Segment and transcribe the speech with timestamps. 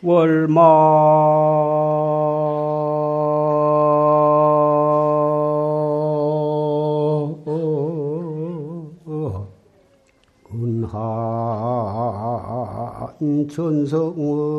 [0.00, 0.62] 월마.
[10.54, 10.88] 은한
[13.48, 14.58] 천성은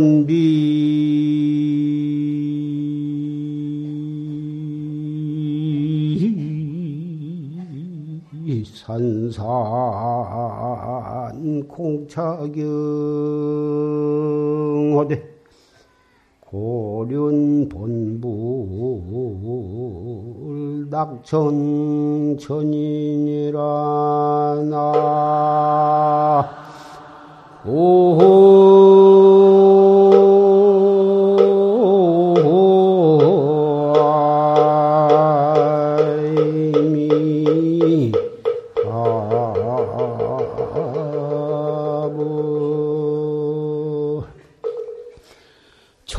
[0.00, 0.30] 연비.
[8.64, 9.44] 산산
[11.68, 12.60] 공차경호대
[16.40, 18.30] 고륜 본불
[20.90, 23.60] 낙천 천인이라
[24.70, 26.48] 나.
[27.66, 28.59] 오아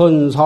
[0.02, 0.42] 천사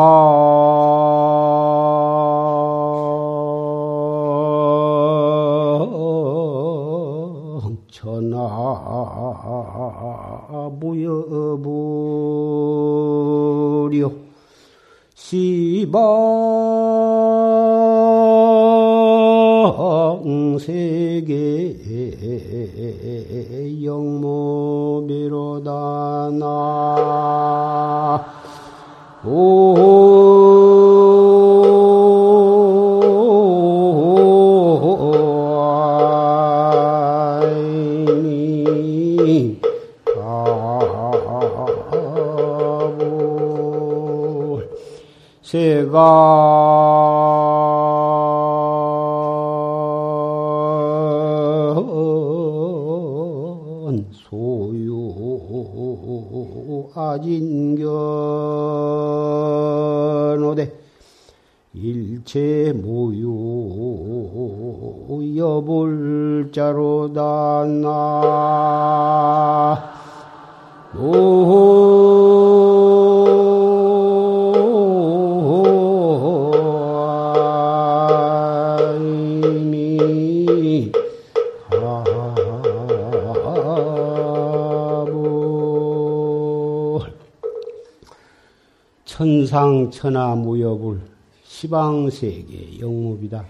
[89.95, 91.01] 천상천하 무여불
[91.43, 93.45] 시방세계 영무비다.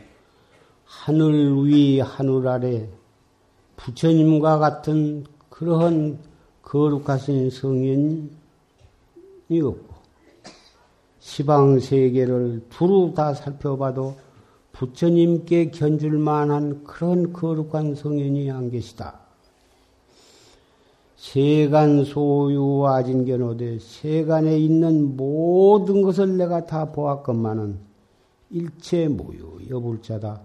[0.85, 2.87] 하늘 위 하늘 아래
[3.75, 6.19] 부처님과 같은 그러한
[6.61, 8.29] 거룩하신 성인이
[9.63, 9.95] 없고
[11.19, 14.15] 시방세계를 두루 다 살펴봐도
[14.71, 19.24] 부처님께 견줄 만한 그런 거룩한 성인이 안 계시다.
[21.25, 27.79] 세간 소유 아진견오되 세간에 있는 모든 것을 내가 다 보았건만은
[28.51, 30.43] 일체 모유 여불자다.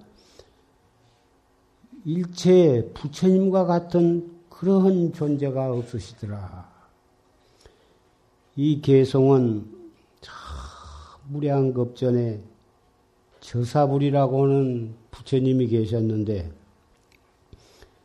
[2.06, 6.70] 일체 부처님과 같은 그러한 존재가 없으시더라.
[8.56, 9.66] 이 개송은
[11.28, 12.40] 무량겁전에
[13.40, 16.50] 저사불이라고 하는 부처님이 계셨는데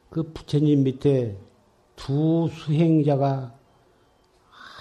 [0.09, 1.37] 그 부처님 밑에
[1.95, 3.53] 두 수행자가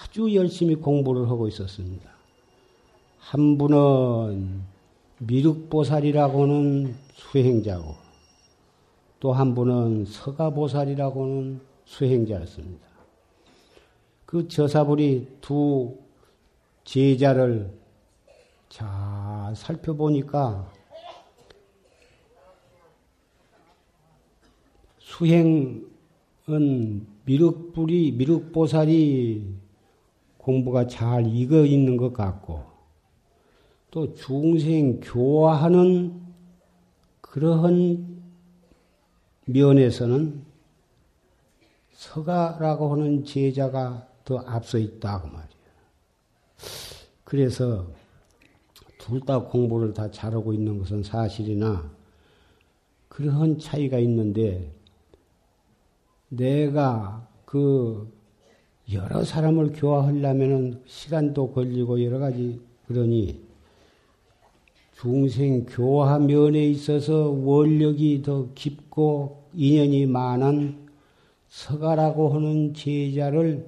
[0.02, 2.11] 아주 열심히 공부를 하고 있었습니다.
[3.19, 4.62] 한 분은
[5.19, 8.05] 미륵보살이라고 하는 수행자고
[9.20, 12.87] 또 한 분은 서가보살이라고 하는 수행자였습니다.
[14.26, 15.96] 그 저사불이 두
[16.84, 17.70] 제자를
[18.69, 18.84] 잘
[19.56, 20.70] 살펴보니까
[24.99, 25.87] 수행
[26.49, 29.55] 은 미륵불이, 미륵보살이
[30.37, 32.62] 공부가 잘 익어 있는 것 같고,
[33.91, 36.20] 또 중생 교화하는
[37.20, 38.23] 그러한
[39.46, 40.43] 면에서는
[41.93, 45.49] 서가라고 하는 제자가 더 앞서 있다고 말이에요.
[47.25, 47.87] 그래서
[48.99, 51.90] 둘 다 공부를 다 잘하고 있는 것은 사실이나
[53.08, 54.73] 그런 차이가 있는데
[56.37, 58.13] 내가 그
[58.93, 63.41] 여러 사람을 교화하려면은 시간도 걸리고 여러 가지 그러니
[65.01, 70.77] 중생 교화 면에 있어서 원력이 더 깊고 인연이 많은
[71.49, 73.67] 서가라고 하는 제자를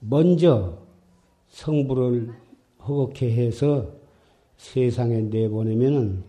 [0.00, 0.78] 먼저
[1.48, 2.30] 성부를
[2.86, 3.92] 허겁게 해서
[4.56, 6.22] 세상에 내보내면은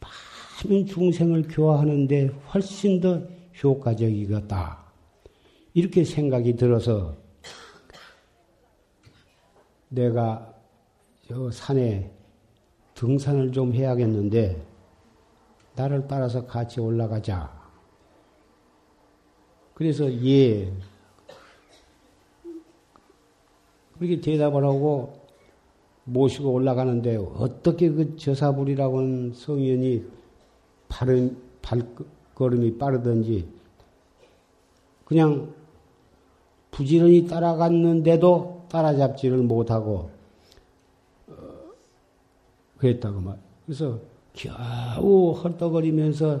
[0.00, 3.22] 많은 중생을 교화하는데 훨씬 더
[3.62, 4.87] 효과적이겠다.
[5.78, 7.14] 이렇게 생각이 들어서
[9.90, 10.52] 내가
[11.28, 12.12] 저 산에
[12.96, 14.60] 등산을 좀 해야겠는데
[15.76, 17.56] 나를 따라서 같이 올라가자.
[19.74, 20.72] 그래서 예.
[23.96, 25.28] 그렇게 대답을 하고
[26.02, 30.04] 모시고 올라가는데 어떻게 그 저사불이라고는 성현이
[30.88, 33.48] 발음, 발걸음이 빠르든지
[35.04, 35.56] 그냥
[36.70, 40.10] 부지런히 따라갔는데도 따라잡지를 못하고
[41.28, 41.34] 어,
[42.76, 43.38] 그랬다고 말.
[43.66, 43.98] 그래서
[44.32, 46.40] 겨우 헐떡거리면서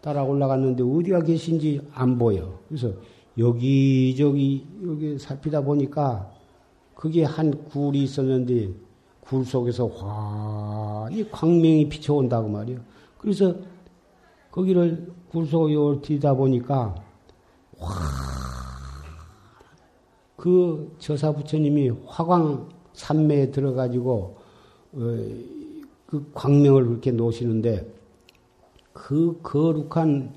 [0.00, 2.58] 따라 올라갔는데 어디가 계신지 안 보여.
[2.68, 2.92] 그래서
[3.36, 6.30] 여기저기 여기 살피다 보니까
[6.94, 8.70] 그게 한 굴이 있었는데
[9.20, 12.80] 굴 속에서 환히 광명이 비춰온다고 말이요.
[13.18, 13.54] 그래서
[14.50, 16.94] 거기를 굴 속에 뛰다 보니까
[20.38, 24.36] 그 저사 부처님이 화광 산매에 들어가지고
[24.92, 24.98] 어,
[26.06, 27.92] 그 광명을 그렇게 놓으시는데
[28.92, 30.32] 그 거룩한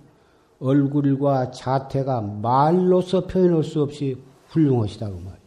[0.60, 4.18] 얼굴과 자태가 말로서 표현할 수 없이
[4.48, 5.38] 훌륭하시다고 말이에요.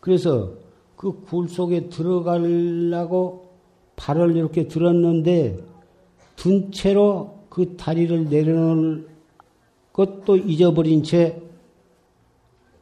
[0.00, 0.54] 그래서
[0.96, 3.50] 그 굴 속에 들어가려고
[3.96, 5.58] 발을 이렇게 들었는데
[6.36, 9.08] 둔 채로 그 다리를 내려놓을
[9.92, 11.42] 것도 잊어버린 채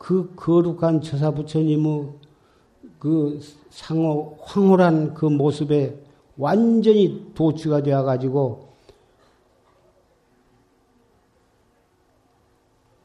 [0.00, 2.08] 그 거룩한 처사 부처님의
[2.98, 3.38] 그
[3.68, 5.94] 상호 황홀한 그 모습에
[6.38, 8.70] 완전히 도취가 되어 가지고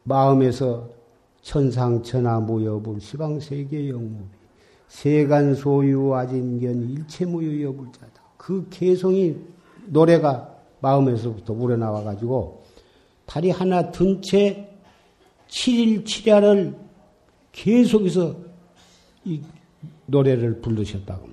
[0.03, 0.87] 마음에서
[1.41, 4.29] 천상천하 무여불 시방세계 영무비
[4.87, 8.21] 세간 소유 아진견 일체 무유 여불자다.
[8.37, 9.35] 그 개성이
[9.87, 12.63] 노래가 마음에서부터 우러나와 가지고
[13.25, 14.71] 다리 하나 든 채
[15.49, 16.84] 7일 7야를
[17.55, 18.35] 계속해서
[19.23, 19.39] 이
[20.07, 21.29] 노래를 부르셨다고.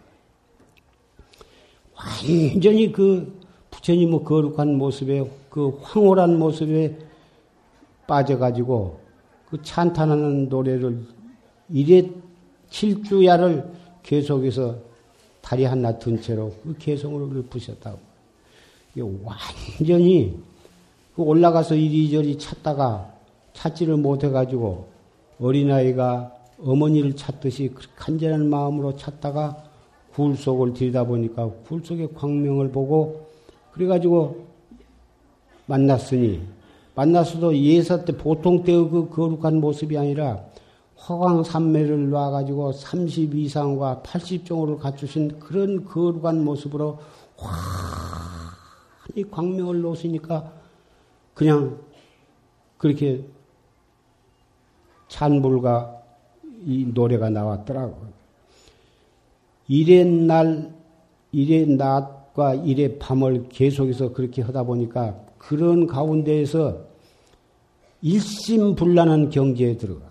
[1.97, 3.41] 완전히 그
[3.71, 6.97] 부처님의 거룩한 모습에 그 황홀한 모습에
[8.07, 9.01] 빠져가지고
[9.51, 11.05] 그 찬탄하는 노래를
[11.69, 12.09] 이래
[12.71, 13.71] 칠주야를
[14.03, 14.79] 계속해서
[15.41, 17.99] 다리 하나 든 채로 그 개성을 부셨다고.
[19.25, 20.39] 완전히
[21.17, 23.13] 그 올라가서 이리저리 찾다가
[23.55, 24.92] 찾지를 못해가지고
[25.43, 26.33] 어린아이가
[26.65, 29.65] 어머니를 찾듯이 간절한 마음으로 찾다가
[30.15, 33.27] 굴 속을 들이다 보니까 굴 속의 광명을 보고
[33.73, 34.47] 그래가지고
[35.67, 36.41] 만났으니
[36.94, 40.44] 만났어도 예사 때 보통 때의 그 거룩한 모습이 아니라
[40.96, 46.99] 화광산매를 놔가지고 30 이상과 80종으로 갖추신 그런 거룩한 모습으로
[47.37, 50.53] 환히 광명을 놓으시니까
[51.34, 51.79] 그냥
[52.79, 53.25] 그렇게
[55.13, 56.03] 찬불과
[56.65, 58.09] 이 노래가 나왔더라고요.
[59.69, 60.73] 이래 날,
[61.33, 66.81] 이래 낮과 이래 밤을 계속해서 그렇게 하다 보니까 그런 가운데에서
[68.01, 70.11] 일심불란한 경지에 들어가.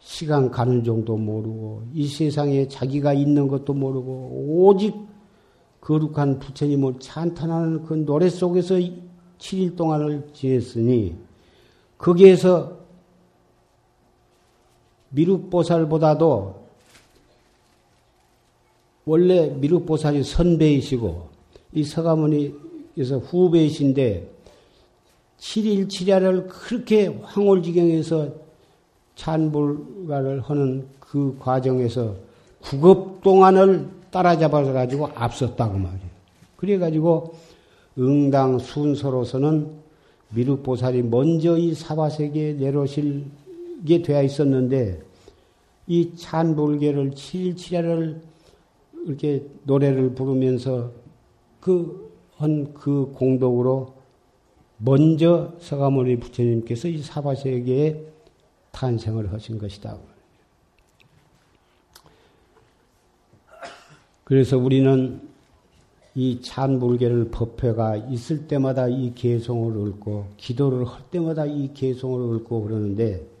[0.00, 4.94] 시간 가는 정도 모르고, 이 세상에 자기가 있는 것도 모르고, 오직
[5.80, 8.76] 거룩한 부처님을 찬탄하는 그 노래 속에서
[9.38, 11.16] 7일 동안을 지냈으니,
[11.98, 12.81] 거기에서
[15.12, 16.62] 미륵보살보다도
[19.04, 21.28] 원래 미륵보살이 선배이시고
[21.74, 24.28] 이 서가모니께서 후배이신데
[25.38, 28.28] 7일 7야를 그렇게 황홀지경에서
[29.16, 32.14] 찬불가를 하는 그 과정에서
[32.60, 36.12] 구급 동안을 따라잡아 가지고 앞섰다고 말이에요.
[36.56, 37.34] 그래 가지고
[37.98, 39.82] 응당 순서로서는
[40.30, 43.24] 미륵보살이 먼저 이 사바세계에 내려오시
[43.84, 45.02] 게 되어 있었는데
[45.86, 48.20] 이 찬불계를 7일 7야를
[49.06, 50.92] 이렇게 노래를 부르면서
[51.60, 53.94] 그, 한그 공덕으로
[54.78, 58.04] 먼저 서가모니 부처님께서 이 사바세계에
[58.72, 59.98] 탄생을 하신 것이다.
[64.24, 65.20] 그래서 우리는
[66.14, 73.31] 이 찬불계를 법회가 있을 때마다 이 개송을 읊고 기도를 할 때마다 이 개송을 읊고 그러는데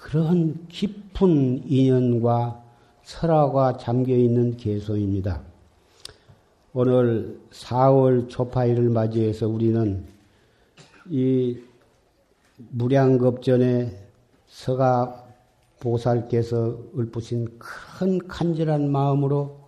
[0.00, 2.64] 그런 깊은 인연과
[3.02, 5.42] 설화가 잠겨 있는 개송입니다.
[6.72, 10.06] 오늘 4월 초파일을 맞이해서 우리는
[11.10, 11.58] 이
[12.70, 13.94] 무량겁전에
[14.46, 15.26] 서가
[15.80, 19.60] 보살께서 읊으신 큰 간절한 마음으로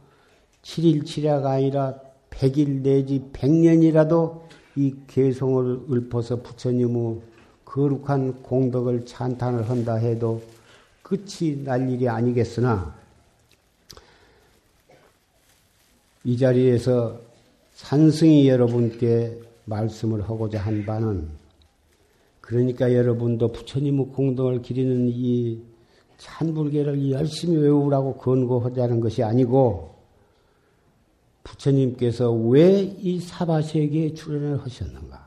[0.63, 4.41] 7일 7야가 아니라 100일 내지 100년이라도
[4.77, 7.21] 이 개송을 읊어서 부처님의
[7.73, 10.43] 거룩한 공덕을 찬탄을 한다 해도
[11.03, 12.95] 끝이 날 일이 아니겠으나
[16.25, 17.19] 이 자리에서
[17.75, 21.27] 산승이 여러분께 말씀을 하고자 한 바는
[22.43, 25.63] 그러니까 여러분도 부처님의 공덕을 기리는 이
[26.19, 29.95] 찬불계를 열심히 외우라고 권고하자는 것이 아니고
[31.43, 35.22] 부처님께서 왜 이 사바세계에 출연을 하셨는가?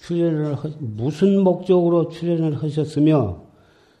[0.00, 3.42] 출연을 하, 무슨 목적으로 출연을 하셨으며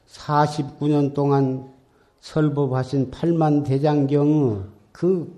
[0.08, 1.72] 49년 동안
[2.20, 5.32] 설법하신 팔만 대장경의 그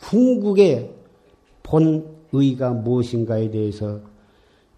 [0.00, 0.94] 궁극의
[1.62, 4.00] 본의가 무엇인가에 대해서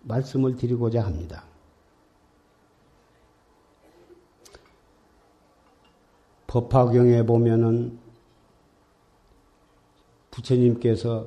[0.03, 1.45] 말씀을 드리고자 합니다.
[6.47, 7.99] 법화경에 보면은
[10.31, 11.27] 부처님께서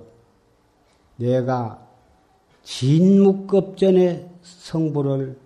[1.17, 1.90] 내가
[2.63, 5.37] 진묵급전에 성불을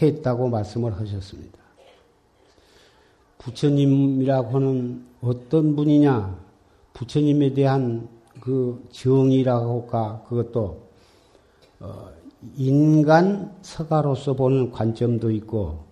[0.00, 1.58] 했다고 말씀을 하셨습니다.
[3.38, 6.38] 부처님이라고 하는 어떤 분이냐?
[6.94, 8.08] 부처님에 대한
[8.40, 10.24] 그 정의라고 할까?
[10.28, 10.82] 그것도
[11.80, 12.08] 어,
[12.56, 15.84] 인간 서가로서 보는 관점도 있고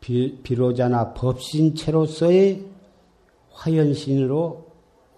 [0.00, 2.66] 비, 비로자나 법신체로서의
[3.52, 4.66] 화연신으로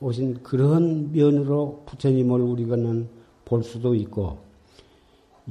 [0.00, 3.08] 오신 그런 면으로 부처님을 우리가는
[3.44, 4.38] 볼 수도 있고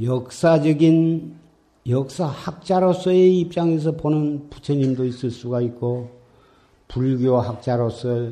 [0.01, 1.35] 역사적인
[1.87, 6.11] 역사학자로서의 입장에서 보는 부처님도 있을 수가 있고
[6.87, 8.31] 불교학자로서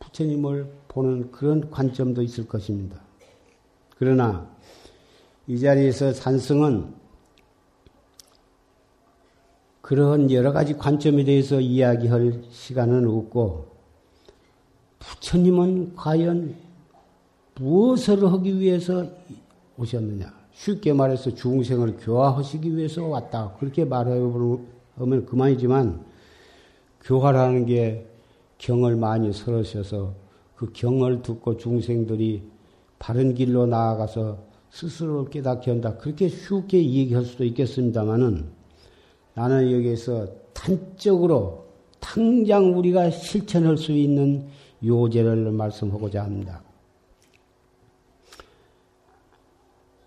[0.00, 3.00] 부처님을 보는 그런 관점도 있을 것입니다.
[3.96, 4.48] 그러나
[5.46, 6.94] 이 자리에서 산승은
[9.80, 13.72] 그런 여러 가지 관점에 대해서 이야기할 시간은 없고
[15.00, 16.71] 부처님은 과연
[17.56, 19.06] 무엇을 하기 위해서
[19.76, 20.32] 오셨느냐?
[20.54, 23.54] 쉽게 말해서 중생을 교화하시기 위해서 왔다.
[23.58, 26.04] 그렇게 말하면 그만이지만
[27.02, 28.06] 교화라는 게
[28.58, 30.14] 경을 많이 설으셔서
[30.54, 32.42] 그 경을 듣고 중생들이
[32.98, 34.38] 바른 길로 나아가서
[34.70, 35.96] 스스로 깨닫게 한다.
[35.96, 38.46] 그렇게 쉽게 얘기할 수도 있겠습니다만은
[39.34, 41.66] 나는 여기에서 단적으로
[41.98, 44.46] 당장 우리가 실천할 수 있는
[44.84, 46.61] 요제를 말씀하고자 합니다.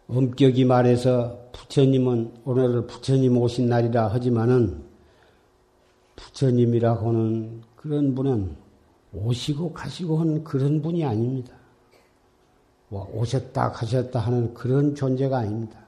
[0.07, 4.83] 엄격히 말해서 부처님은 오늘 부처님 오신 날이라 하지만은
[6.15, 8.55] 부처님이라고는 그런 분은
[9.13, 11.53] 오시고 가시고 한 그런 분이 아닙니다.
[12.89, 15.79] 뭐 오셨다 가셨다 하는 그런 존재가 아닙니다.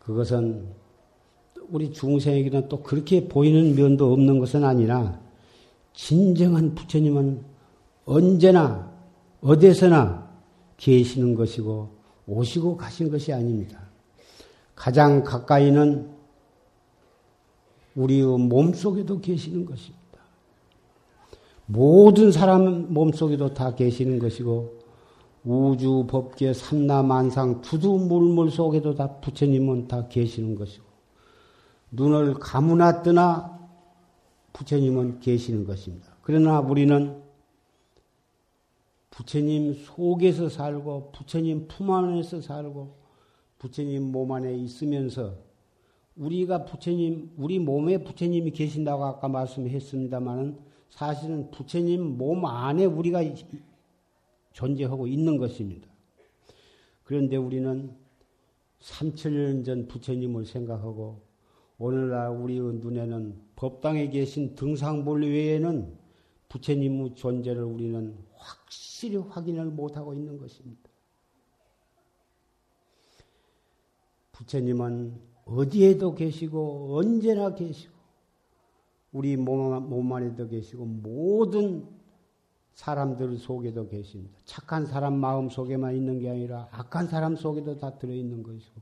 [0.00, 0.66] 그것은
[1.70, 5.18] 우리 중생에게는 또 그렇게 보이는 면도 없는 것은 아니라
[5.94, 7.42] 진정한 부처님은
[8.04, 8.92] 언제나
[9.40, 10.30] 어디서나
[10.76, 11.95] 계시는 것이고
[12.26, 13.80] 오시고 가신 것이 아닙니다.
[14.74, 16.10] 가장 가까이는
[17.94, 19.96] 우리의 몸 속에도 계시는 것입니다.
[21.66, 24.76] 모든 사람 몸 속에도 다 계시는 것이고
[25.44, 30.84] 우주 법계 삼라만상 두두물물 속에도 다 부처님은 다 계시는 것이고
[31.92, 33.56] 눈을 감으나 뜨나
[34.52, 36.08] 부처님은 계시는 것입니다.
[36.22, 37.25] 그러나 우리는
[39.16, 42.98] 부처님 속에서 살고 부처님 품 안에서 살고
[43.58, 45.38] 부처님 몸 안에 있으면서
[46.16, 50.58] 우리가 부처님 우리 몸에 부처님이 계신다고 아까 말씀했습니다마는
[50.90, 53.22] 사실은 부처님 몸 안에 우리가
[54.52, 55.88] 존재하고 있는 것입니다.
[57.02, 57.96] 그런데 우리는
[58.80, 61.22] 3천년 전 부처님을 생각하고
[61.78, 65.96] 오늘날 우리의 눈에는 법당에 계신 등상볼 외에는
[66.50, 70.88] 부처님의 존재를 우리는 확 실히 확인을 못하고 있는 것입니다.
[74.32, 77.94] 부처님은 어디에도 계시고 언제나 계시고
[79.12, 81.86] 우리 몸, 몸 안에도 계시고 모든
[82.72, 84.38] 사람들 속에도 계십니다.
[84.46, 88.80] 착한 사람 마음 속에만 있는 게 아니라 악한 사람 속에도 다 들어있는 것이고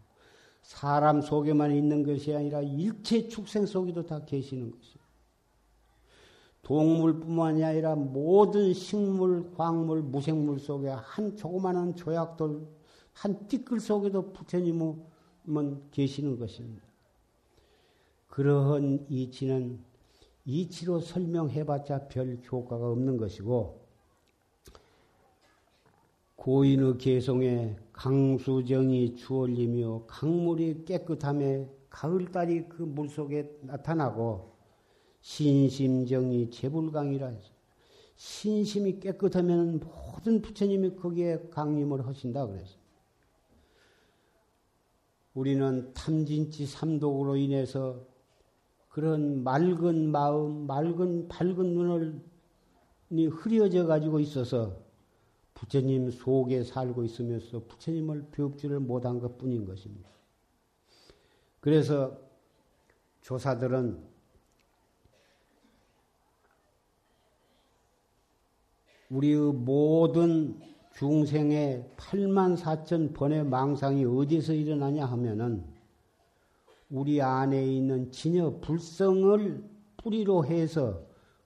[0.63, 5.04] 사람 속에만 있는 것이 아니라 일체 축생 속에도 다 계시는 것입니다.
[6.65, 12.67] 동물뿐만이 아니라 모든 식물, 광물, 무생물 속에 한 조그마한 조약돌,
[13.13, 16.83] 한 띠끌 속에도 부처님은 계시는 것입니다.
[18.29, 19.79] 그러한 이치는
[20.47, 23.85] 이치로 설명해봤자 별 효과가 없는 것이고,
[26.37, 34.54] 고인의 개송에 강수정이 주얼리며 강물이 깨끗함에 가을달이 그 물속에 나타나고
[35.25, 37.51] 신심정이 재불강이라 해서
[38.15, 42.77] 신심이 깨끗하면 모든 부처님이 거기에 강림을 하신다 그래서
[45.33, 48.07] 우리는 탐진치 삼독으로 인해서
[48.91, 52.21] 그런 맑은 마음, 맑은 밝은 눈을
[53.31, 54.77] 흐려져 가지고 있어서
[55.55, 60.11] 부처님 속에 살고 있으면서 부처님을 배웁지를 못한 것 뿐인 것입니다.
[61.61, 62.21] 그래서
[63.23, 64.14] 조사들은
[69.15, 70.61] 우리의 모든
[70.97, 75.65] 중생의 8만 4천 번의 망상이 어디서 일어나냐 하면은
[76.91, 79.65] 우리 안에 있는 진여 불성을
[79.97, 81.03] 뿌리로 해서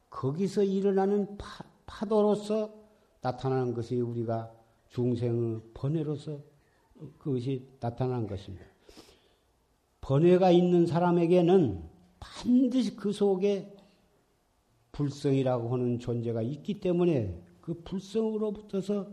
[0.09, 2.75] 거기서 일어나는 파, 파도로서
[3.21, 4.51] 나타나는 것이 우리가
[4.89, 6.41] 중생의 번뇌로서
[7.19, 8.65] 그것이 나타난 것입니다.
[10.01, 11.83] 번뇌가 있는 사람에게는
[12.19, 13.77] 반드시 그 속에
[14.93, 19.11] 불성이라고 하는 존재가 있기 때문에 그 불성으로부터서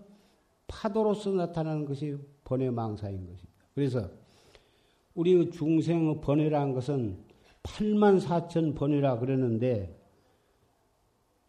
[0.65, 3.65] 파도로서 나타나는 것이 번뇌망사인 것입니다.
[3.73, 4.09] 그래서
[5.13, 7.17] 우리 중생의 번뇌라는 것은
[7.63, 9.99] 8만 4천 번뇌라 그러는데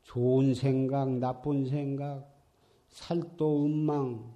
[0.02, 2.28] 좋은 생각, 나쁜 생각,
[2.88, 4.34] 살도 음망,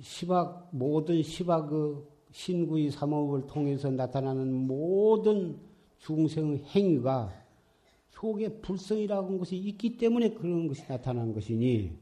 [0.00, 5.56] 시박, 모든 시박의 신구의 삼업을 통해서 나타나는 모든
[5.98, 7.43] 중생의 행위가
[8.14, 11.92] 속에 불성이라고 하는 것이 있기 때문에 그런 것이 나타난 것이니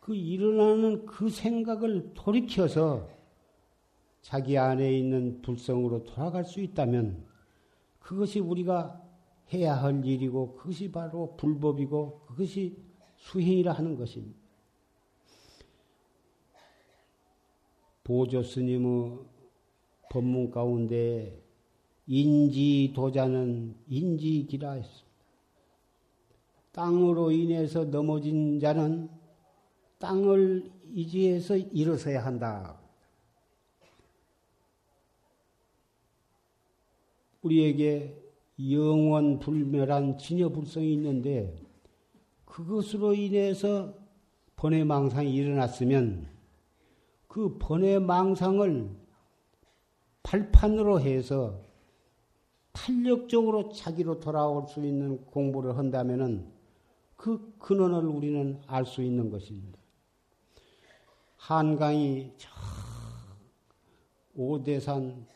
[0.00, 3.08] 그 일어나는 그 생각을 돌이켜서
[4.22, 7.24] 자기 안에 있는 불성으로 돌아갈 수 있다면
[8.00, 9.02] 그것이 우리가
[9.52, 12.76] 해야 할 일이고 그것이 바로 불법이고 그것이
[13.16, 14.38] 수행이라 하는 것입니다.
[18.02, 19.18] 보조 스님의
[20.10, 21.42] 법문 가운데
[22.06, 25.07] 인지 도자는 인지기라 했습니다.
[26.78, 29.10] 땅으로 인해서 넘어진 자는
[29.98, 32.78] 땅을 이지해서 일어서야 한다.
[37.42, 38.16] 우리에게
[38.70, 41.52] 영원 불멸한 진여불성이 있는데
[42.44, 43.92] 그것으로 인해서
[44.54, 46.28] 번외망상이 일어났으면
[47.26, 48.88] 그 번외망상을
[50.22, 51.60] 발판으로 해서
[52.70, 56.57] 탄력적으로 자기로 돌아올 수 있는 공부를 한다면은
[57.18, 59.76] 그 근원을 우리는 알 수 있는 것입니다.
[61.36, 62.48] 한강이 저
[64.36, 65.26] 오대산,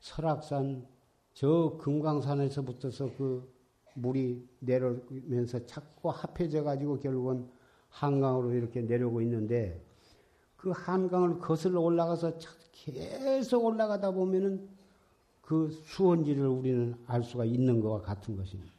[0.00, 0.86] 설악산,
[1.34, 3.52] 저 금강산에서부터서 그
[3.92, 7.46] 물이 내려오면서 자꾸 합해져 가지고 결국은
[7.90, 9.84] 한강으로 이렇게 내려오고 있는데
[10.56, 12.38] 그 한강을 거슬러 올라가서
[12.72, 14.66] 계속 올라가다 보면은
[15.42, 18.77] 그 수원지를 우리는 알 수가 있는 것과 같은 것입니다.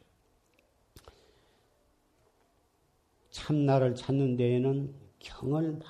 [3.30, 5.80] 참나를 찾는 데에는 경을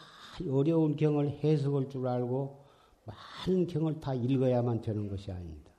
[0.51, 2.65] 어려운 경을 해석할 줄 알고
[3.05, 5.71] 많은 경을 다 읽어야만 되는 것이 아닙니다.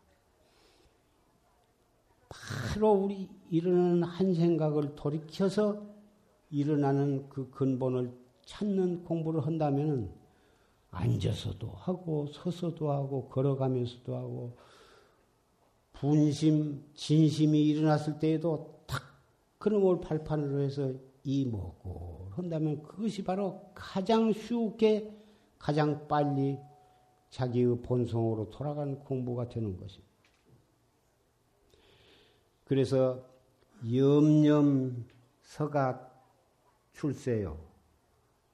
[2.73, 5.85] 바로 우리 일어나는 한 생각을 돌이켜서
[6.49, 8.11] 일어나는 그 근본을
[8.45, 10.13] 찾는 공부를 한다면
[10.91, 14.57] 앉아서도 하고 서서도 하고 걸어가면서도 하고
[15.93, 19.01] 분심, 진심이 일어났을 때에도 탁
[19.59, 20.93] 그놈을 발판으로 해서
[21.23, 25.15] 이먹고 한다면 그것이 바로 가장 쉽게
[25.57, 26.57] 가장 빨리
[27.29, 30.11] 자기의 본성으로 돌아가는 공부가 되는 것입니다.
[32.65, 33.23] 그래서
[33.93, 35.03] 염염서가
[36.93, 37.57] 출세요.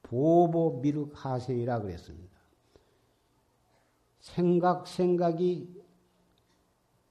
[0.03, 2.37] 보보 미륵 하세이라 그랬습니다.
[4.19, 5.83] 생각 생각이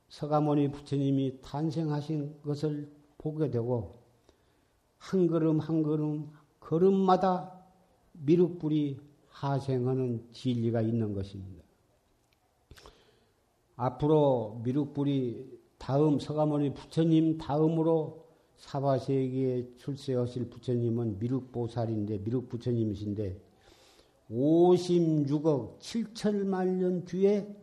[0.09, 3.96] 서가모니 부처님이 탄생하신 것을 보게 되고
[4.99, 6.31] 한 걸음 한 걸음
[6.61, 7.53] 걸음마다
[8.13, 11.63] 미륵불이 하생하는 진리가 있는 것입니다.
[13.77, 18.25] 앞으로 미륵불이 다음 서가모니 부처님 다음으로
[18.57, 23.41] 사바세계에 출세하실 부처님은 미륵보살인데 미륵부처님이신데
[24.31, 27.55] 56억 7천만 년 뒤에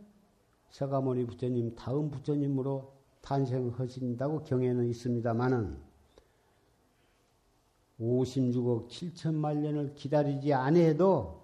[0.70, 5.78] 서가모니 부처님 다음 부처님으로 탄생하신다고 경에는 있습니다만은
[8.00, 11.44] 56억 7천만 년을 기다리지 않아도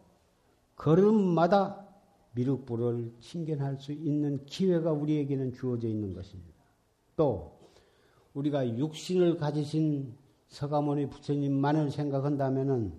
[0.75, 1.85] 걸음마다
[2.33, 6.63] 미륵불을 친견할 수 있는 기회가 우리에게는 주어져 있는 것입니다.
[7.15, 7.59] 또
[8.33, 10.15] 우리가 육신을 가지신
[10.47, 12.93] 서가모니 부처님만을 생각한다면은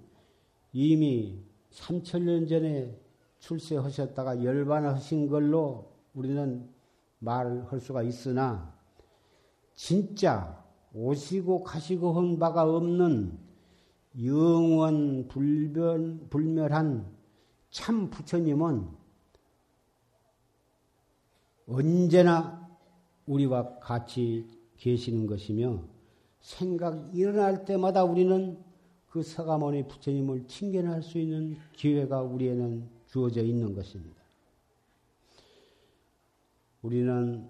[0.73, 2.97] 이미 3천년 전에
[3.39, 6.69] 출세하셨다가 열반하신 걸로 우리는
[7.21, 8.75] 말을 할 수가 있으나
[9.75, 13.39] 진짜 오시고 가시고 한 바가 없는
[14.25, 17.07] 영원 불변, 불멸한
[17.71, 18.89] 참 부처님은
[21.69, 22.69] 언제나
[23.27, 24.47] 우리와 같이
[24.79, 25.85] 계시는 것이며
[26.41, 28.59] 생각이 일어날 때마다 우리는
[29.09, 34.21] 그 서가모니 부처님을 칭견할 수 있는 기회가 우리에는 주어져 있는 것입니다.
[36.83, 37.49] 우리는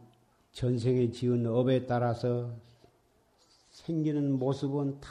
[0.52, 2.52] 전생에 지은 업에 따라서
[3.80, 5.10] 생기는 모습은 다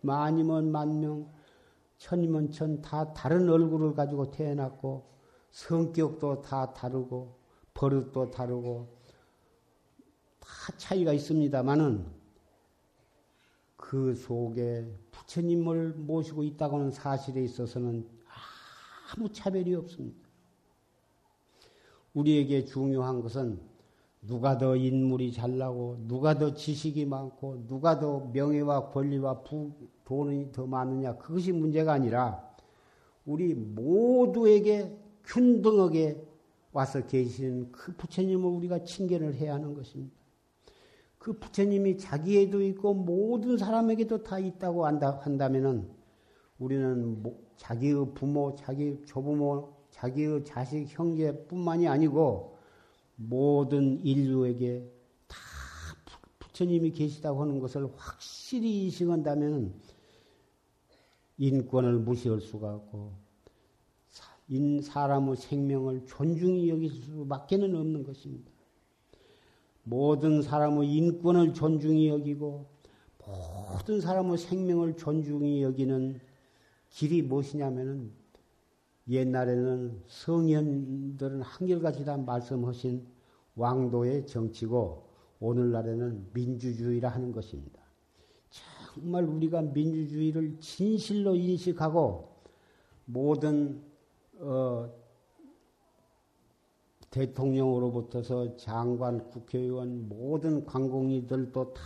[0.00, 1.30] 만이면 만명,
[1.98, 5.08] 천이면 천 다 다른 얼굴을 가지고 태어났고
[5.50, 7.36] 성격도 다 다르고
[7.74, 8.88] 버릇도 다르고
[10.40, 12.06] 다 차이가 있습니다만은
[13.76, 18.08] 그 속에 부처님을 모시고 있다고는 사실에 있어서는
[19.16, 20.28] 아무 차별이 없습니다.
[22.12, 23.67] 우리에게 중요한 것은
[24.28, 29.72] 누가 더 인물이 잘나고 누가 더 지식이 많고 누가 더 명예와 권리와 부,
[30.04, 32.46] 돈이 더 많으냐 그것이 문제가 아니라
[33.24, 36.22] 우리 모두에게 균등하게
[36.72, 40.14] 와서 계신 그 부처님을 우리가 칭견을 해야 하는 것입니다.
[41.16, 45.88] 그 부처님이 자기에도 있고 모든 사람에게도 다 있다고 한다, 한다면은
[46.58, 47.22] 우리는
[47.56, 52.57] 자기의 부모, 자기 조부모, 자기의 자식, 형제뿐만이 아니고
[53.20, 54.88] 모든 인류에게
[55.26, 55.36] 다
[56.38, 59.74] 부처님이 계시다고 하는 것을 확실히 인식한다면
[61.36, 63.12] 인권을 무시할 수가 없고
[64.48, 68.50] 인 사람의 생명을 존중히 여길 수밖에는 없는 것입니다.
[69.82, 72.70] 모든 사람의 인권을 존중히 여기고
[73.26, 76.20] 모든 사람의 생명을 존중히 여기는
[76.90, 78.12] 길이 무엇이냐면은
[79.08, 83.06] 옛날에는 성현들은 한결같이 다 말씀하신
[83.56, 85.08] 왕도의 정치고
[85.40, 87.80] 오늘날에는 민주주의라 하는 것입니다.
[88.94, 92.36] 정말 우리가 민주주의를 진실로 인식하고
[93.04, 93.82] 모든
[94.38, 94.90] 어,
[97.10, 101.82] 대통령으로부터서 장관, 국회의원, 모든 관공이들도 다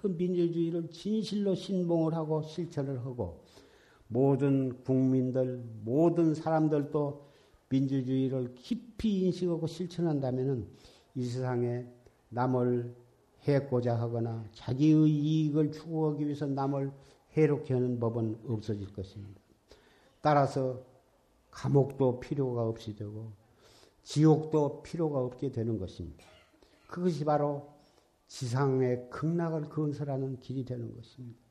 [0.00, 3.40] 그 민주주의를 진실로 신봉을 하고 실천을 하고
[4.08, 7.26] 모든 국민들, 모든 사람들도
[7.68, 10.68] 민주주의를 깊이 인식하고 실천한다면
[11.14, 11.86] 이 세상에
[12.28, 12.94] 남을
[13.42, 16.92] 해고자 하거나 자기의 이익을 추구하기 위해서 남을
[17.36, 19.40] 해롭게 하는 법은 없어질 것입니다.
[20.20, 20.82] 따라서
[21.50, 23.32] 감옥도 필요가 없이 되고
[24.02, 26.24] 지옥도 필요가 없게 되는 것입니다.
[26.86, 27.68] 그것이 바로
[28.28, 31.45] 지상의 극락을 건설하는 길이 되는 것입니다.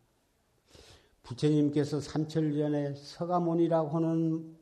[1.25, 4.55] 부처님께서 삼천년에 서가모니라고 하는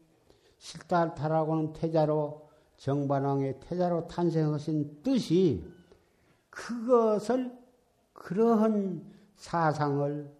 [0.57, 5.65] 실달타라고 하는 태자로 정반왕의 태자로 탄생하신 뜻이
[6.49, 7.51] 그것을
[8.13, 9.03] 그러한
[9.35, 10.33] 사상을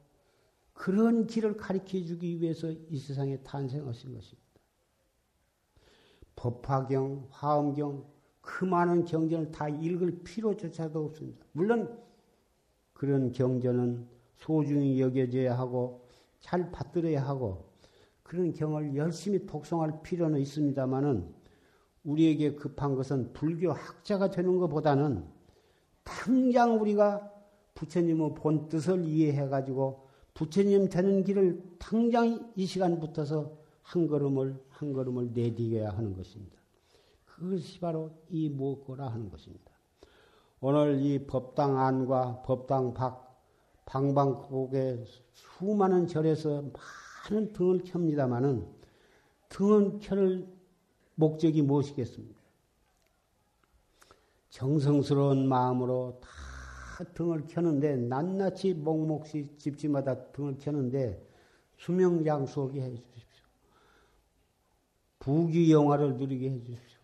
[0.74, 4.44] 그런 길을 가르쳐 주기 위해서 이 세상에 탄생하신 것입니다.
[6.36, 8.06] 법화경, 화엄경,
[8.42, 11.46] 그 많은 경전을 다 읽을 필요조차도 없습니다.
[11.52, 12.02] 물론
[12.94, 14.08] 그런 경전은
[14.38, 16.03] 소중히 여겨져야 하고
[16.44, 17.72] 잘 받들어야 하고
[18.22, 21.34] 그런 경을 열심히 독송할 필요는 있습니다만은
[22.04, 25.26] 우리에게 급한 것은 불교 학자가 되는 것보다는
[26.04, 27.32] 당장 우리가
[27.76, 35.32] 부처님의 본 뜻을 이해해 가지고 부처님 되는 길을 당장 이 시간부터서 한 걸음을 한 걸음을
[35.34, 36.58] 내디뎌야 하는 것입니다.
[37.26, 39.72] 그것이 바로 이 무엇거라 하는 것입니다.
[40.60, 43.33] 오늘 이 법당 안과 법당 밖
[43.86, 46.64] 방방곡에 수많은 절에서
[47.30, 48.68] 많은 등을 켭니다마는
[49.50, 50.16] 등은 켤
[51.16, 52.42] 목적이 무엇이겠습니까?
[54.50, 61.26] 정성스러운 마음으로 다 등을 켜는데 낱낱이 목목시 집집마다 등을 켜는데
[61.78, 63.44] 수명장수하게 해주십시오.
[65.20, 67.00] 부귀영화를 누리게 해주십시오.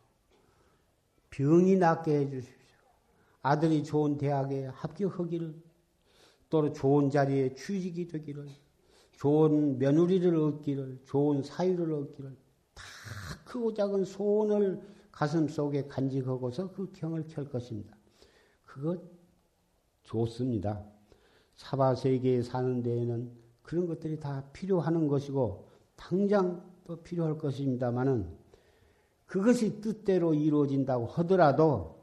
[1.31, 2.59] 병이 낫게 해주십시오.
[3.41, 5.55] 아들이 좋은 대학에 합격하기를,
[6.49, 8.47] 또 좋은 자리에 취직이 되기를,
[9.11, 12.35] 좋은 며느리를 얻기를, 좋은 사유를 얻기를,
[12.73, 12.83] 다
[13.45, 14.81] 크고 작은 소원을
[15.11, 17.95] 가슴 속에 간직하고서 그 경을 켤 것입니다.
[18.63, 19.01] 그것
[20.03, 20.83] 좋습니다.
[21.55, 23.31] 사바 세계에 사는 데에는
[23.61, 28.35] 그런 것들이 다 필요하는 것이고 당장 또 필요할 것입니다만은
[29.25, 31.99] 그것이 뜻대로 이루어진다고 하더라도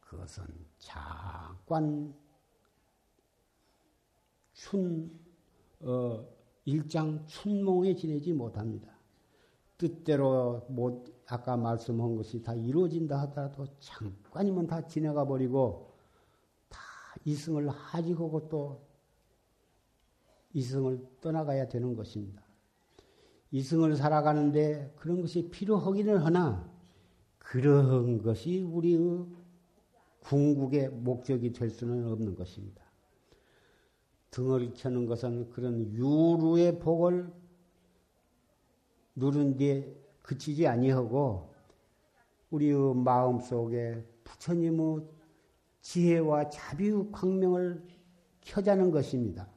[0.00, 0.44] 그것은
[0.78, 2.14] 잠깐
[4.66, 5.10] 춘,
[5.80, 6.26] 어,
[6.64, 8.90] 일장 춘몽에 지내지 못합니다.
[9.78, 15.92] 뜻대로 못, 아까 말씀한 것이 다 이루어진다 하더라도 잠깐이면 다 지나가 버리고
[16.68, 16.80] 다
[17.24, 18.84] 이승을 하직하고 또
[20.52, 22.42] 이승을 떠나가야 되는 것입니다.
[23.52, 26.68] 이승을 살아가는데 그런 것이 필요하기는 하나
[27.38, 29.26] 그런 것이 우리의
[30.20, 32.85] 궁극의 목적이 될 수는 없는 것입니다.
[34.36, 37.32] 등을 켜는 것은 그런 유루의 복을
[39.14, 41.54] 누른 뒤에 그치지 아니하고
[42.50, 45.06] 우리의 마음 속에 부처님의
[45.80, 47.82] 지혜와 자비의 광명을
[48.42, 49.48] 켜자는 것입니다.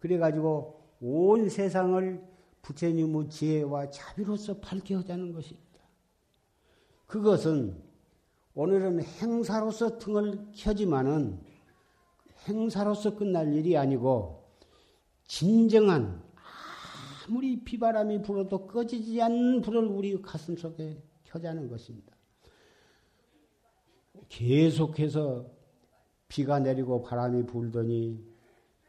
[0.00, 2.22] 그래가지고 온 세상을
[2.60, 5.80] 부처님의 지혜와 자비로서 밝게 하자는 것입니다.
[7.06, 7.82] 그것은
[8.54, 11.45] 오늘은 행사로서 등을 켜지만은
[12.46, 14.44] 행사로서 끝날 일이 아니고
[15.24, 16.22] 진정한
[17.26, 22.16] 아무리 비바람이 불어도 꺼지지 않는 불을 우리 가슴 속에 켜자는 것입니다.
[24.28, 25.50] 계속해서
[26.28, 28.24] 비가 내리고 바람이 불더니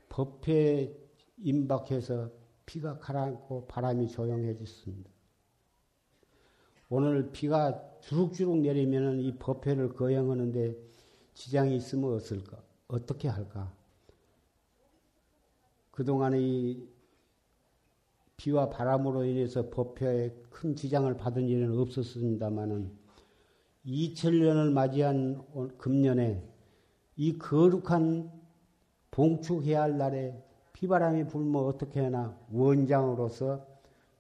[0.10, 0.96] 법회에
[1.38, 2.32] 임박해서
[2.66, 5.10] 비가 가라앉고 바람이 조용해졌습니다.
[6.90, 10.76] 오늘 비가 주룩주룩 내리면 이 법회를 거행하는데
[11.34, 12.67] 지장이 있으면 어떨까?
[12.88, 13.74] 어떻게 할까?
[15.92, 16.90] 그동안의 이
[18.38, 22.92] 비와 바람으로 인해서 법회에 큰 지장을 받은 일은 없었습니다만은
[23.86, 26.48] 2000년을 맞이한 금년에
[27.16, 28.32] 이 거룩한
[29.12, 33.66] 봉축해야 할 날에 비바람이 불면 어떻게 하나 원장으로서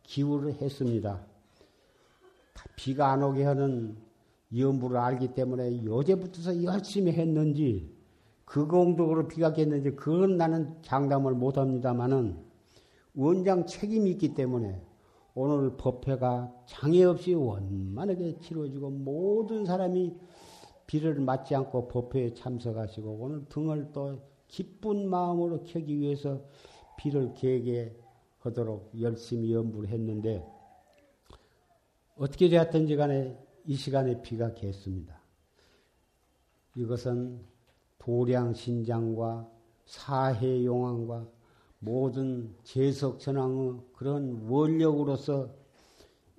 [0.02, 1.24] 기우를 했습니다.
[2.76, 3.98] 비가 안 오게 하는
[4.56, 7.97] 염부를 알기 때문에 요제부터서 열심히 했는지
[8.48, 12.38] 그 공덕으로 비가 겠는지 그건 나는 장담을 못합니다만은
[13.14, 14.82] 원장 책임이 있기 때문에
[15.34, 20.16] 오늘 법회가 장애 없이 원만하게 치러지고 모든 사람이
[20.88, 26.42] 비를 맞지 않고 법회에 참석하시고 오늘 등을 또 기쁜 마음으로 켜기 위해서
[26.98, 30.48] 비를 개개하도록 열심히 연부를 했는데
[32.16, 35.20] 어떻게 되었든지 간에 이 시간에 비가 겠습니다.
[36.78, 37.57] 이것은
[38.00, 39.50] 도량 신장과
[39.86, 41.28] 사해 용왕과
[41.80, 45.50] 모든 재석 전왕의 그런 원력으로서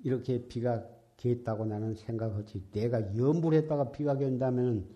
[0.04, 0.84] 이렇게 비가
[1.16, 2.70] 겠다고 나는 생각하지.
[2.72, 4.88] 내가 연부를 했다가 비가 갠다면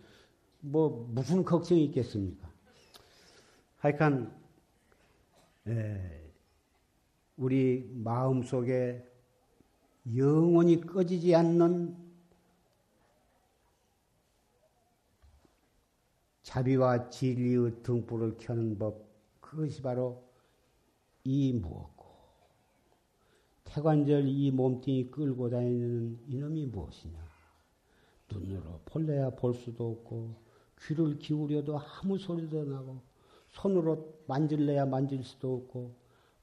[0.60, 2.48] 뭐 무슨 걱정이 있겠습니까?
[3.78, 4.32] 하여간
[5.66, 6.22] 에,
[7.36, 9.04] 우리 마음 속에
[10.16, 11.96] 영원히 꺼지지 않는
[16.52, 19.06] 자비와 진리의 등불을 켜는 법,
[19.40, 20.22] 그것이 바로
[21.24, 22.04] 이 무엇고,
[23.64, 27.18] 태관절 이 몸뚱이 끌고 다니는 이놈이 무엇이냐.
[28.30, 30.34] 눈으로 볼래야 볼 수도 없고,
[30.82, 33.00] 귀를 기울여도 아무 소리도 나고,
[33.48, 35.94] 손으로 만질래야 만질 수도 없고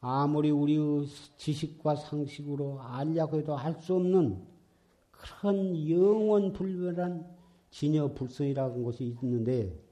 [0.01, 1.05] 아무리 우리의
[1.37, 4.41] 지식과 상식으로 알려고 해도 알 수 없는
[5.11, 7.27] 그런 영원 불변한
[7.69, 9.88] 진여 불성이라는 것이 있는데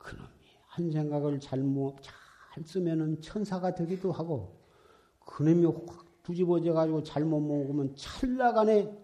[0.00, 0.28] 그놈이
[0.66, 4.58] 한 생각을 잘못 잘 쓰면은 천사가 되기도 하고
[5.20, 8.98] 그놈이 확 뒤집어져 가지고 잘못 먹으면 찰나간에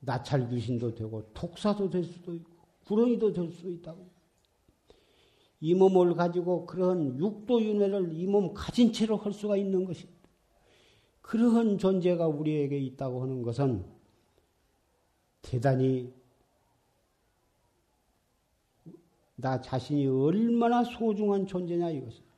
[0.00, 2.50] 나찰 귀신도 되고 독사도 될 수도 있고
[2.86, 4.08] 구렁이도 될수 있다고.
[5.60, 10.18] 이 몸을 가지고 그런 육도윤회를 이 몸 가진 채로 할 수가 있는 것입니다.
[11.20, 13.84] 그러한 존재가 우리에게 있다고 하는 것은
[15.42, 16.12] 대단히
[19.40, 22.30] 나 자신이 얼마나 소중한 존재냐 이것입니다.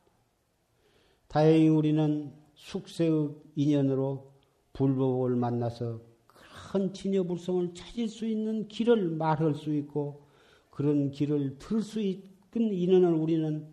[1.28, 4.32] 다행히 우리는 숙세의 인연으로
[4.72, 10.26] 불법을 만나서 큰 진여불성을 찾을 수 있는 길을 말할 수 있고
[10.70, 13.72] 그런 길을 들수그 인연을 우리는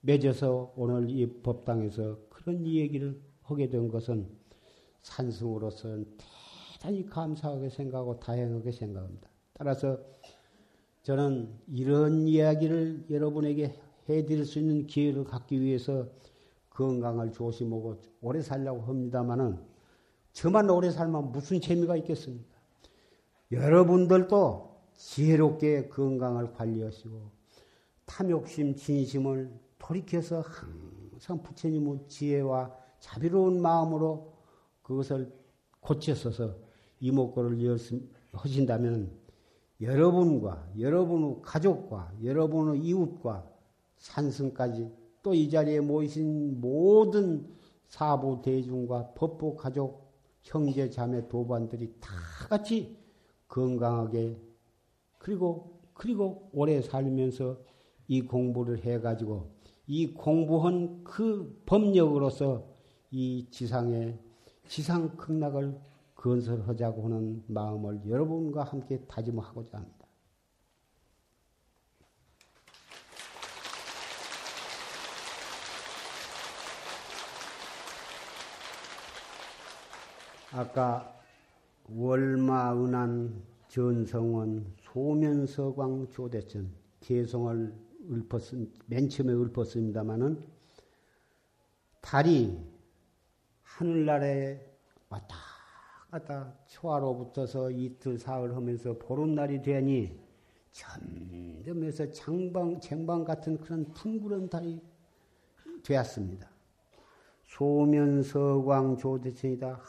[0.00, 4.28] 맺어서 오늘 이 법당에서 그런 얘기를 하게 된 것은
[5.02, 6.16] 산승으로서는
[6.74, 9.28] 대단히 감사하게 생각하고 다행하게 생각합니다.
[9.52, 9.98] 따라서
[11.02, 13.74] 저는 이런 이야기를 여러분에게
[14.08, 16.08] 해드릴 수 있는 기회를 갖기 위해서
[16.70, 19.58] 건강을 조심하고 오래 살려고 합니다만은
[20.32, 22.54] 저만 오래 살면 무슨 재미가 있겠습니까?
[23.50, 27.30] 여러분들도 지혜롭게 건강을 관리하시고
[28.06, 30.42] 탐욕심, 진심을 돌이켜서
[31.10, 34.32] 항상 부처님의 지혜와 자비로운 마음으로
[34.82, 35.32] 그것을
[35.80, 36.54] 고쳤어서
[37.00, 37.78] 이목구를
[38.32, 39.19] 하신다면
[39.80, 43.50] 여러분과 여러분의 가족과 여러분의 이웃과
[43.96, 44.90] 산승까지
[45.22, 47.46] 또 이 자리에 모이신 모든
[47.86, 50.10] 사부 대중과 법부 가족
[50.42, 52.10] 형제 자매 도반들이 다
[52.48, 52.96] 같이
[53.48, 54.38] 건강하게
[55.18, 57.58] 그리고 그리고 오래 살면서
[58.08, 59.50] 이 공부를 해 가지고
[59.86, 62.66] 이 공부한 그 법력으로서
[63.10, 64.18] 이 지상에
[64.66, 65.78] 지상 극락을
[66.20, 70.06] 건설하자고 하는 마음을 여러분과 함께 다짐하고자 합니다.
[80.52, 81.18] 아까
[81.88, 87.72] 월마은한 전성원 소면서광 조대천 개성을
[88.10, 90.42] 읊었은 맨 처음에 읊었습니다마는
[92.02, 92.58] 달이
[93.62, 94.60] 하늘날에
[95.08, 95.49] 왔다
[96.10, 100.18] 갔다 초하로부터서 이틀 사흘 하면서 보름날이 되니
[100.72, 104.80] 점점해서 장방 쟁방 같은 그런 풍구른 달이
[105.82, 106.50] 되었습니다.
[107.44, 109.80] 소면서광 조대천이다.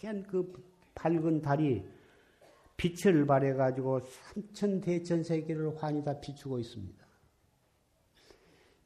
[0.00, 0.52] 하얀 그
[0.94, 1.84] 밝은 달이
[2.76, 7.06] 빛을 발해 가지고 삼천 대천 세계를 환히 다 비추고 있습니다.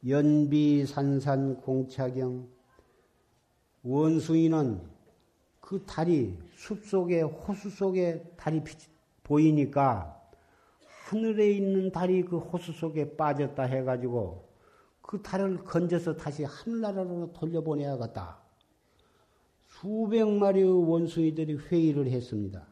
[0.07, 2.49] 연비산산 공차경
[3.83, 4.94] 원숭이는
[5.65, 8.61] 그 달이 숲 속에 호수 속에 달이
[9.23, 10.21] 보이니까
[11.07, 14.47] 하늘에 있는 달이 그 호수 속에 빠졌다 해가지고
[15.01, 18.43] 그 달을 건져서 다시 하늘나라로 돌려보내야겠다.
[19.67, 22.67] 수백 마리의 원숭이들이 회의를 했습니다.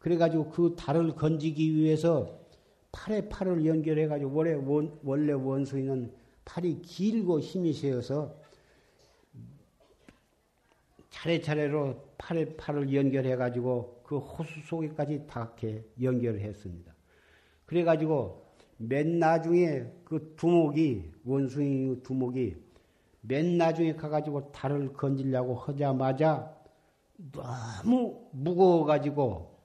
[0.00, 2.40] 그래가지고 그 달을 건지기 위해서
[2.90, 6.12] 팔에 팔을 연결해가지고 원래, 원, 원래 원숭이는
[6.44, 8.34] 팔이 길고 힘이 세어서
[11.16, 16.94] 차례차례로 팔에 팔을 연결해 가지고 그 호수 속에까지 닿게 연결을 했습니다.
[17.64, 22.56] 그래 가지고 맨 나중에 그 두목이, 원숭이 두목이
[23.22, 26.54] 맨 나중에 가 가지고 달을 건지려고 하자마자
[27.32, 29.58] 너무 무거워 가지고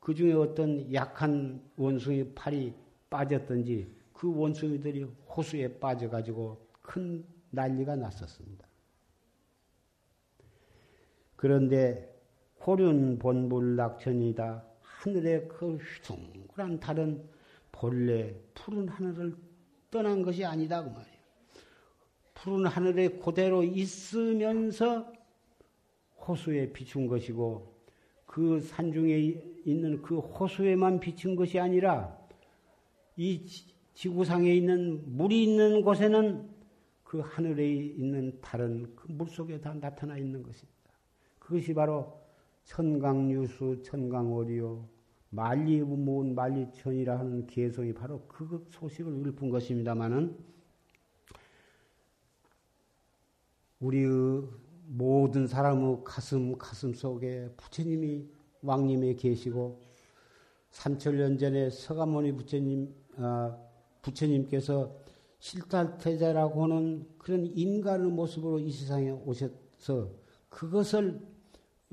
[0.00, 2.74] 그 중에 어떤 약한 원숭이 팔이
[3.08, 8.66] 빠졌던지 그 원숭이들이 호수에 빠져 가지고 큰 난리가 났었습니다.
[11.46, 12.12] 그런데
[12.66, 14.64] 호륜 본불 낙천이다.
[14.82, 17.22] 하늘의 그 휘둥그란 달은
[17.70, 19.36] 본래 푸른 하늘을
[19.88, 21.16] 떠난 것이 아니다 그 말이에요.
[22.34, 25.12] 푸른 하늘에 그대로 있으면서
[26.26, 27.76] 호수에 비춘 것이고
[28.26, 29.16] 그 산중에
[29.64, 32.18] 있는 그 호수에만 비춘 것이 아니라
[33.16, 33.46] 이
[33.94, 36.50] 지구상에 있는 물이 있는 곳에는
[37.04, 40.75] 그 하늘에 있는 달은 그 물 속에 다 나타나 있는 것입니다.
[41.46, 42.12] 그것이 바로
[42.64, 44.84] 천강유수, 천강오리요,
[45.30, 50.36] 만리무모운 만리천이라 하는 개성이 바로 그 소식을 읊은 것입니다마는
[53.78, 54.42] 우리의
[54.88, 58.28] 모든 사람의 가슴 가슴 속에 부처님이
[58.62, 59.80] 왕님에 계시고
[60.70, 63.56] 삼천년 전에 서가모니 부처님 아,
[64.02, 64.92] 부처님께서
[65.38, 70.10] 실탈태자라고 하는 그런 인간의 모습으로 이 세상에 오셔서
[70.48, 71.35] 그것을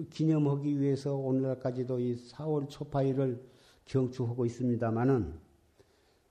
[0.09, 3.43] 기념하기 위해서 오늘날까지도 이 4월 초파일을
[3.85, 5.39] 경축하고 있습니다마는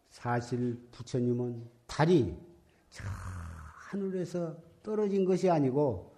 [0.08, 2.36] 사실 부처님은 달이
[2.90, 3.04] 저
[3.90, 6.12] 하늘에서 떨어진 것이 아니고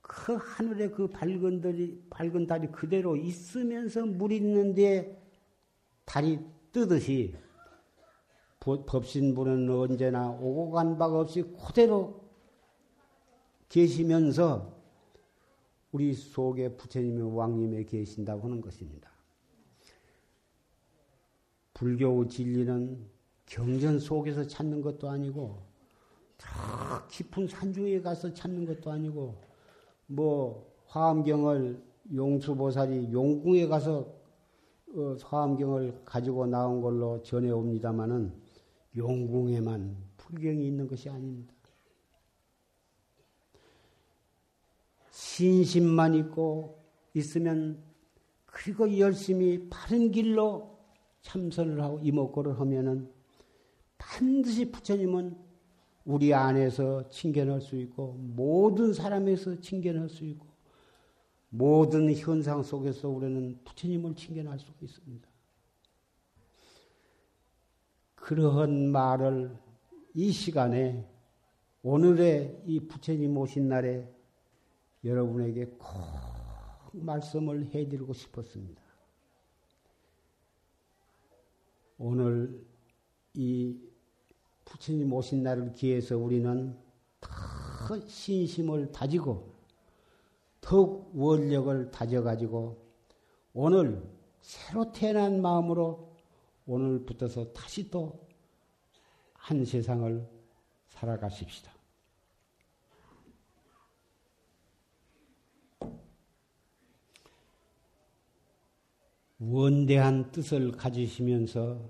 [0.00, 5.20] 그 하늘에 그 밝은 달이 밝은 달이 그대로 있으면서 물 있는데
[6.04, 6.40] 달이
[6.72, 7.36] 뜨듯이
[8.60, 12.28] 법신부는 언제나 오고 간 바가 없이 그대로
[13.68, 14.79] 계시면서
[15.92, 19.10] 우리 속에 부처님의 왕님에 계신다고 하는 것입니다.
[21.74, 23.06] 불교 진리는
[23.46, 25.62] 경전 속에서 찾는 것도 아니고
[26.36, 29.40] 더 깊은 산중에 가서 찾는 것도 아니고
[30.06, 31.82] 뭐 화엄경을
[32.14, 34.20] 용수보살이 용궁에 가서
[34.94, 38.32] 어, 화엄경을 가지고 나온 걸로 전해옵니다마는
[38.96, 41.54] 용궁에만 불경이 있는 것이 아닙니다.
[45.20, 47.78] 신심만 있고 있으면
[48.46, 50.78] 그리고 열심히 바른 길로
[51.20, 53.12] 참선을 하고 이목구를 하면은
[53.98, 55.36] 반드시 부처님은
[56.06, 60.46] 우리 안에서 칭견할 수 있고 모든 사람에서 칭견할 수 있고
[61.50, 65.28] 모든 현상 속에서 우리는 부처님을 칭견할 수 있습니다.
[68.14, 69.54] 그러한 말을
[70.14, 71.06] 이 시간에
[71.82, 74.19] 오늘의 이 부처님 오신 날에
[75.04, 75.88] 여러분에게 꼭
[76.92, 78.80] 말씀을 해드리고 싶었습니다.
[81.98, 82.64] 오늘
[83.34, 83.78] 이
[84.64, 86.76] 부처님 오신 날을 기해서 우리는
[87.20, 89.52] 더 신심을 다지고
[90.60, 92.76] 더욱 원력을 다져가지고
[93.52, 94.02] 오늘
[94.40, 96.14] 새로 태어난 마음으로
[96.66, 98.30] 오늘부터서 다시 또
[99.50, 100.28] 한 세상을
[100.86, 101.72] 살아가십시다.
[109.42, 111.80] 원대한 뜻을 가지시면서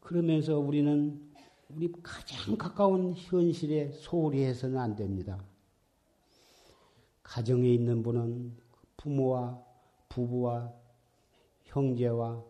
[0.00, 1.32] 그러면서 우리는
[1.70, 5.42] 우리 가장 가까운 현실에 소홀히 해서는 안 됩니다.
[7.22, 8.54] 가정에 있는 분은
[8.98, 9.64] 부모와
[10.10, 10.74] 부부와
[11.64, 12.44] 형제와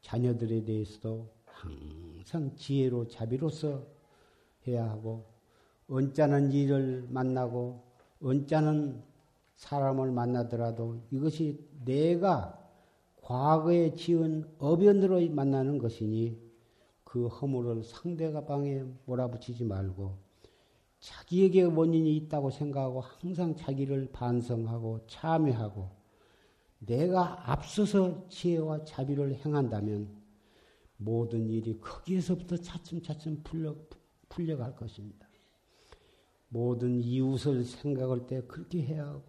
[0.00, 3.84] 자녀들에 대해서도 항상 지혜로 자비로서
[4.66, 5.26] 해야 하고
[5.88, 7.84] 언짢은 일을 만나고
[8.22, 9.07] 언짢은
[9.58, 12.56] 사람을 만나더라도 이것이 내가
[13.22, 16.40] 과거에 지은 어변으로 만나는 것이니
[17.02, 20.16] 그 허물을 상대가 방에 몰아붙이지 말고
[21.00, 25.90] 자기에게 원인이 있다고 생각하고 항상 자기를 반성하고 참여하고
[26.78, 30.08] 내가 앞서서 지혜와 자비를 행한다면
[30.96, 33.74] 모든 일이 거기에서부터 차츰차츰 풀려,
[34.28, 35.26] 풀려갈 것입니다.
[36.48, 39.27] 모든 이웃을 생각할 때 그렇게 해야 하고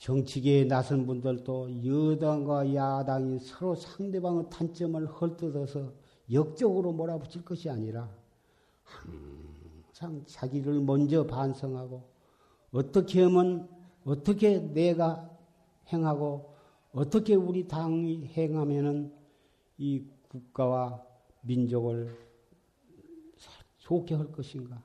[0.00, 5.92] 정치계에 나선 분들도 여당과 야당이 서로 상대방의 단점을 헐뜯어서
[6.32, 8.10] 역적으로 몰아붙일 것이 아니라
[8.82, 12.08] 항상 자기를 먼저 반성하고
[12.72, 13.68] 어떻게 하면
[14.04, 15.28] 어떻게 내가
[15.92, 16.54] 행하고
[16.92, 19.12] 어떻게 우리 당이 행하면은
[19.76, 21.04] 이 국가와
[21.42, 22.16] 민족을
[23.76, 24.82] 좋게 할 것인가?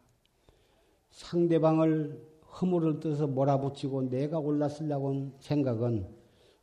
[1.12, 6.08] 상대방을 허물을 떠서 몰아붙이고 내가 올랐으려고 생각은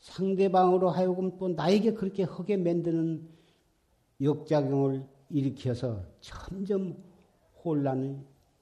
[0.00, 3.28] 상대방으로 하여금 또 나에게 그렇게 하게 만드는
[4.20, 6.96] 역작용을 일으켜서 점점
[7.64, 8.18] 혼란의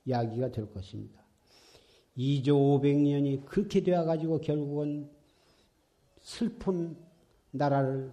[0.09, 1.21] 야기가 될 것입니다.
[2.17, 5.09] 2조 500년이 그렇게 되어가지고 결국은
[6.19, 6.97] 슬픈
[7.53, 8.13] 나라를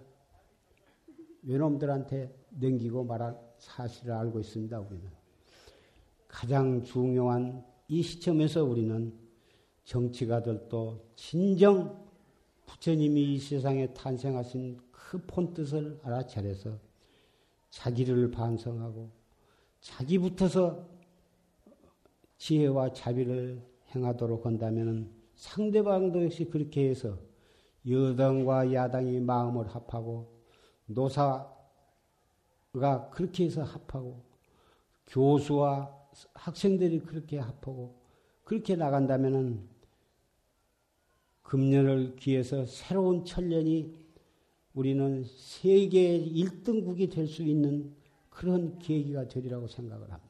[1.42, 5.08] 외놈들한테 넘기고 말할 사실을 알고 있습니다, 우리는.
[6.26, 9.12] 가장 중요한 이 시점에서 우리는
[9.84, 12.06] 정치가들도 진정
[12.66, 16.78] 부처님이 이 세상에 탄생하신 그 본뜻을 알아차려서
[17.70, 19.10] 자기를 반성하고
[19.80, 20.86] 자기부터서
[22.36, 23.62] 지혜와 자비를
[23.94, 27.18] 행하도록 한다면 상대방도 역시 그렇게 해서
[27.88, 30.30] 여당과 야당이 마음을 합하고
[30.86, 31.50] 노사가
[33.12, 34.22] 그렇게 해서 합하고
[35.06, 35.97] 교수와
[36.34, 37.94] 학생들이 그렇게 합하고
[38.44, 39.68] 그렇게 나간다면은
[41.42, 43.94] 금년을 기해서 새로운 천년이
[44.74, 47.94] 우리는 세계 1등국이 될 수 있는
[48.28, 50.27] 그런 계기가 되리라고 생각을 합니다.